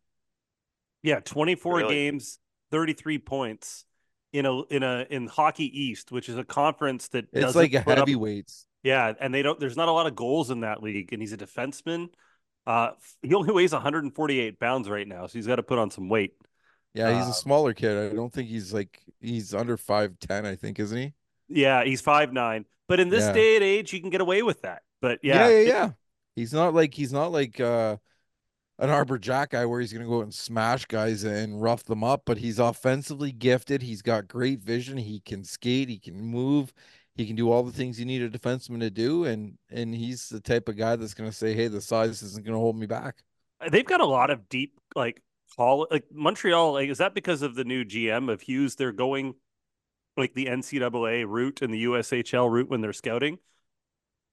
[1.02, 1.94] Yeah, 24 Really?
[1.94, 2.38] games,
[2.70, 3.84] 33 points
[4.32, 7.74] in a in a in Hockey East, which is a conference that It's doesn't like
[7.74, 8.66] a put up heavyweights.
[8.82, 9.58] Yeah, and they don't.
[9.58, 12.08] There's not a lot of goals in that league, and he's a defenseman.
[12.68, 12.90] Uh,
[13.22, 16.34] he only weighs 148 pounds right now, so he's got to put on some weight.
[16.94, 18.12] Yeah, he's Uh, a smaller kid.
[18.12, 20.44] I don't think he's like he's under five ten.
[20.46, 21.14] I think, isn't he?
[21.48, 23.32] Yeah, he's five nine, but in this Yeah.
[23.32, 24.82] day and age, you can get away with that.
[25.00, 25.90] But Yeah, yeah, yeah, it- yeah.
[26.36, 27.96] He's not like he's not like uh
[28.78, 32.04] an Arber Xhekaj guy where he's gonna go out and smash guys and rough them
[32.04, 33.82] up, but he's offensively gifted.
[33.82, 34.98] He's got great vision.
[34.98, 35.88] He can skate.
[35.88, 36.72] He can move.
[37.18, 40.30] He can do all the things you need a defenseman to do, and and he's
[40.30, 43.22] the type of guy that's gonna say, "Hey, the size isn't gonna hold me back."
[43.70, 45.20] they've got a lot of deep like
[45.56, 46.72] call like Montreal.
[46.72, 48.76] Like, is that because of the new GM of Hughes?
[48.76, 49.34] They're going
[50.16, 53.38] like the NCAA route and the USHL route when they're scouting.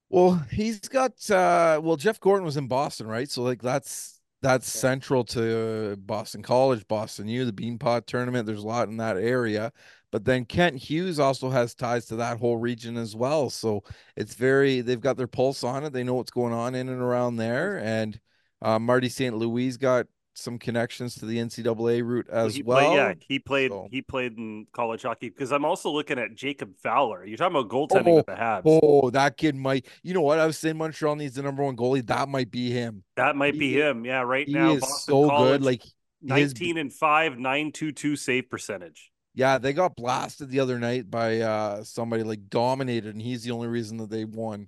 [0.10, 3.30] Well, he's got uh well Jeff Gorton was in Boston, right?
[3.30, 8.46] So like that's that's central to Boston College, Boston U, the Beanpot tournament.
[8.46, 9.72] There's a lot in that area.
[10.12, 13.50] But then Kent Hughes also has ties to that whole region as well.
[13.50, 13.84] So
[14.16, 15.94] it's very they've got their pulse on it.
[15.94, 17.80] They know what's going on in and around there.
[17.80, 18.20] And
[18.62, 19.36] uh, Marty St.
[19.36, 22.78] Louis got some connections to the NCAA route as he well.
[22.80, 23.72] Played, yeah, he played.
[23.72, 27.26] so- He played in college hockey because I'm also looking at Jacob Fowler.
[27.26, 28.64] You're talking about goaltending with the Habs.
[28.66, 29.88] Oh, that kid might.
[30.04, 30.38] You know what?
[30.40, 32.06] I was saying Montreal needs the number one goalie.
[32.06, 33.04] That might be him.
[33.16, 34.04] that might he be him.
[34.06, 35.64] Yeah, right He now is Boston so College, good.
[35.64, 39.12] Like his, 19 and 5, 922 save percentage.
[39.36, 43.52] yeah, they got blasted the other night by uh somebody like dominated, and he's the
[43.52, 44.68] only reason that they won.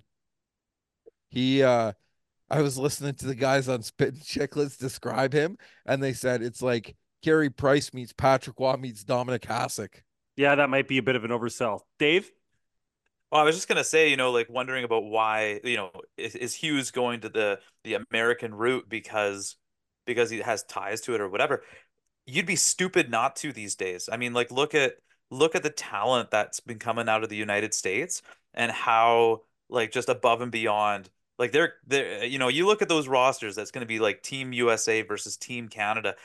[1.30, 1.92] He uh
[2.50, 6.42] I was listening to the guys on Spit and Chicklets describe him, and they said
[6.42, 10.02] it's like Carey Price meets Patrick Roy meets Dominik Hasek.
[10.36, 11.80] Yeah, that might be a bit of an oversell.
[11.98, 12.30] Dave?
[13.30, 16.34] Well, I was just gonna say, you know, like wondering about why, you know, is,
[16.34, 19.56] is Hughes going to the the American route because
[20.06, 21.62] because he has ties to it or whatever.
[22.24, 24.08] You'd be stupid not to these days.
[24.10, 24.94] I mean, like look at
[25.30, 28.22] look at the talent that's been coming out of the United States
[28.54, 31.10] and how like just above and beyond.
[31.38, 34.22] Like they're they're you know, you look at those rosters that's going to be like
[34.22, 36.16] Team USA versus Team Canada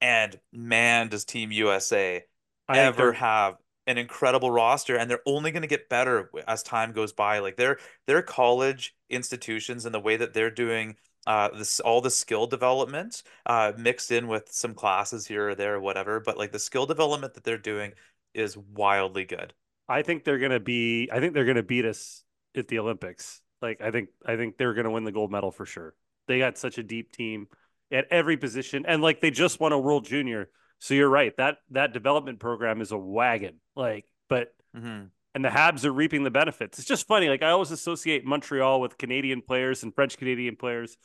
[0.00, 2.24] and man does Team USA
[2.68, 6.92] I ever have an incredible roster and they're only going to get better as time
[6.92, 11.80] goes by like their their college institutions and the way that they're doing uh this
[11.80, 16.20] all the skill development uh mixed in with some classes here or there or whatever
[16.20, 17.92] but like the skill development that they're doing
[18.34, 19.54] is wildly good
[19.88, 21.08] I think they're gonna be.
[21.12, 22.24] I think they're gonna beat us
[22.56, 23.40] at the Olympics.
[23.62, 24.10] Like I think.
[24.24, 25.94] I think they're gonna win the gold medal for sure.
[26.28, 27.48] They got such a deep team
[27.90, 30.48] at every position, and like they just won a World Junior.
[30.78, 31.36] So you're right.
[31.36, 33.60] That that development program is a wagon.
[33.74, 35.04] Like, but hmm
[35.36, 36.78] and the Habs are reaping the benefits.
[36.78, 37.28] It's just funny.
[37.28, 40.96] Like I always associate Montreal with Canadian players and French Canadian players,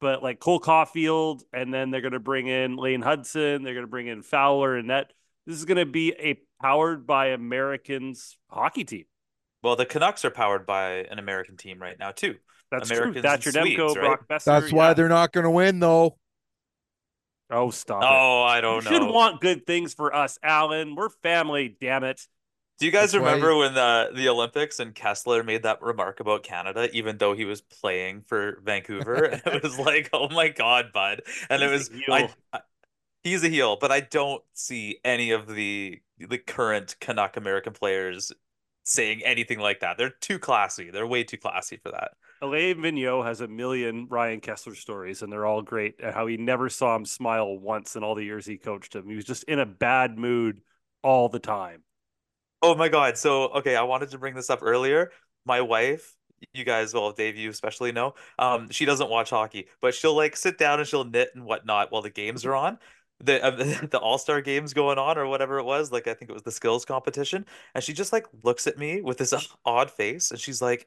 [0.00, 3.64] but like Cole Caufield, and then they're going to bring in Lane Hutson.
[3.64, 5.12] They're going to bring in Fowler, and that
[5.44, 9.06] this is going to be a powered by Americans hockey team.
[9.62, 12.36] Well the Canucks are powered by an American team right now too
[12.70, 13.30] That's Americans true.
[13.30, 14.04] and Thatcher Demko, Swedes, right?
[14.06, 14.44] Brock Boeser.
[14.44, 14.94] That's why yeah.
[14.94, 16.16] they're not going to win, though.
[17.50, 18.06] Oh, stop it.
[18.08, 20.94] oh I don't should know Should want good things for us, Alan.
[20.94, 22.26] We're family, damn it.
[22.78, 26.20] Do you guys That's why- remember when the the Olympics and Kesler made that remark
[26.20, 29.24] about Canada, even though he was playing for Vancouver?
[29.44, 31.22] And it was like, oh my God, bud.
[31.50, 32.12] And it was a.
[32.12, 32.60] I, I-
[33.24, 38.30] he's a heel, but I don't see any of the the current Canuck American players
[38.90, 39.96] saying anything like that.
[39.96, 40.90] They're too classy.
[40.90, 42.10] They're way too classy for that.
[42.42, 45.94] Alain Vigneault has a million Ryan Kesler stories, and they're all great.
[46.02, 49.08] and How he never saw him smile once in all the years he coached him.
[49.08, 50.60] He was just in a bad mood
[51.02, 51.84] all the time.
[52.62, 53.16] Oh my God.
[53.16, 55.12] So, okay, I wanted to bring this up earlier.
[55.46, 56.16] My wife,
[56.52, 60.36] you guys, well, Dave, you especially know, um, she doesn't watch hockey, but she'll like
[60.36, 62.78] sit down and she'll knit and whatnot while the games are on.
[63.20, 63.50] The uh,
[63.90, 66.52] the All-Star games going on or whatever it was, like I think it was the
[66.52, 70.62] skills competition, and she just like looks at me with this odd face and she's
[70.62, 70.86] like,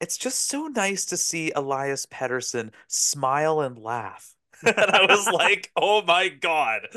[0.00, 5.70] "It's just so nice to see Elias Pettersson smile and laugh." And I was like,
[5.76, 6.88] "Oh my God."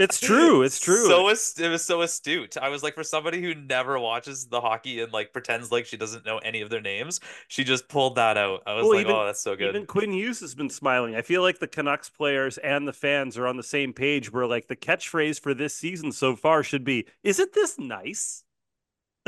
[0.00, 0.62] It's true.
[0.62, 1.06] It's true.
[1.08, 2.56] So ast- it was so astute.
[2.56, 5.96] I was like, for somebody who never watches the hockey and like pretends like she
[5.96, 7.18] doesn't know any of their names,
[7.48, 8.62] she just pulled that out.
[8.64, 9.70] I was Well, like, even- oh, that's so good.
[9.70, 11.16] Even Quinn Hughes has been smiling.
[11.16, 14.46] I feel like the Canucks players and the fans are on the same page where
[14.46, 18.44] like the catchphrase for this season so far should be, isn't this nice?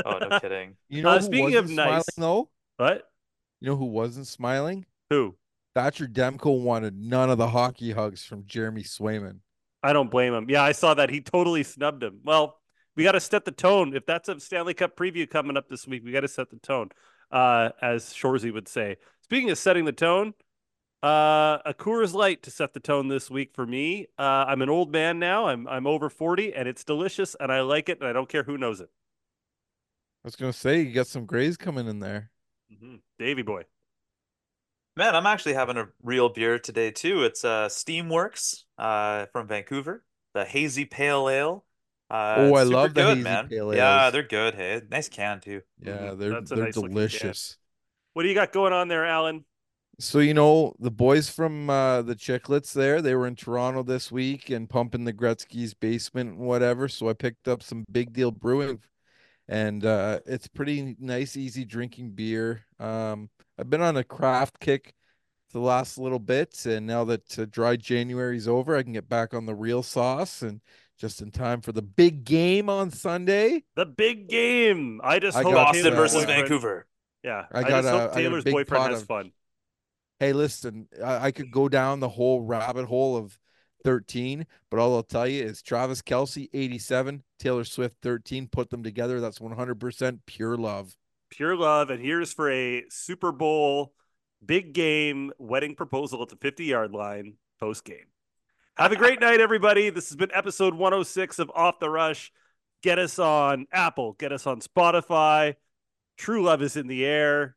[0.05, 0.77] Oh, no kidding.
[0.87, 2.49] You know Uh, speaking wasn't of smiling, nice- though?
[2.77, 3.11] What?
[3.59, 4.85] You know who wasn't smiling?
[5.09, 5.35] Who?
[5.73, 9.39] Thatcher Demko wanted none of the hockey hugs from Jeremy Swayman.
[9.83, 10.49] I don't blame him.
[10.49, 11.09] Yeah, I saw that.
[11.09, 12.19] He totally snubbed him.
[12.23, 12.59] Well,
[12.95, 13.95] we got to set the tone.
[13.95, 16.57] If that's a Stanley Cup preview coming up this week, we got to set the
[16.57, 16.89] tone,
[17.31, 18.97] uh, as Shoresy would say.
[19.21, 20.33] Speaking of setting the tone,
[21.01, 24.07] uh, a Coors Light to set the tone this week for me.
[24.19, 25.47] Uh, I'm an old man now.
[25.47, 28.43] I'm I'm over 40, and it's delicious, and I like it, and I don't care
[28.43, 28.89] who knows it.
[30.23, 32.29] I was gonna say you got some grays coming in there.
[32.69, 33.63] hmm Davy boy.
[34.95, 37.23] Man, I'm actually having a real beer today too.
[37.23, 41.65] It's uh Steamworks uh from Vancouver, the hazy pale ale.
[42.09, 43.49] Uh, Oh, I super love the good, hazy man.
[43.49, 44.53] pale Yeah, they're good.
[44.55, 45.61] Hey, nice can too.
[45.79, 46.15] Yeah, Mhm.
[46.15, 47.35] they're That's a they're nice-looking can.
[47.35, 47.57] delicious.
[48.13, 49.45] What do you got going on there, Alan?
[49.99, 54.11] So you know the boys from uh, the Chicklets there, they were in Toronto this
[54.11, 56.87] week and pumping the Gretzky's basement and whatever.
[56.87, 58.79] So I picked up some Big Deal Brewing,
[59.47, 62.65] and uh, it's pretty nice, easy drinking beer.
[62.79, 64.93] Um, I've been on a craft kick
[65.51, 69.33] the last little bit, and now that uh, dry January's over, I can get back
[69.33, 70.61] on the real sauce and
[70.97, 73.63] just in time for the big game on Sunday.
[73.75, 75.01] The big game.
[75.03, 76.87] I just I hope Boston Taylor's uh, versus boyfriend- Vancouver.
[77.23, 79.31] Yeah, I I, got just a- I hope a Taylor's boyfriend has of- fun.
[80.19, 83.39] Hey, listen, I, I could go down the whole rabbit hole of
[83.83, 88.47] 13, but all I'll tell you is Travis Kelce, 87, Taylor Swift, 13.
[88.47, 89.19] Put them together.
[89.19, 90.95] That's 100% pure love.
[91.31, 93.93] Pure love and here's for a super bowl
[94.45, 98.05] big game wedding proposal at the 50 yard line post game.
[98.75, 99.89] Have a great night, everybody.
[99.89, 102.31] This has been episode 106 of Off the Rush.
[102.83, 105.55] Get us on Apple, get us on Spotify.
[106.17, 107.55] True love is in the air.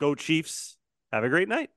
[0.00, 0.76] Go Chiefs.
[1.12, 1.70] Have a great night.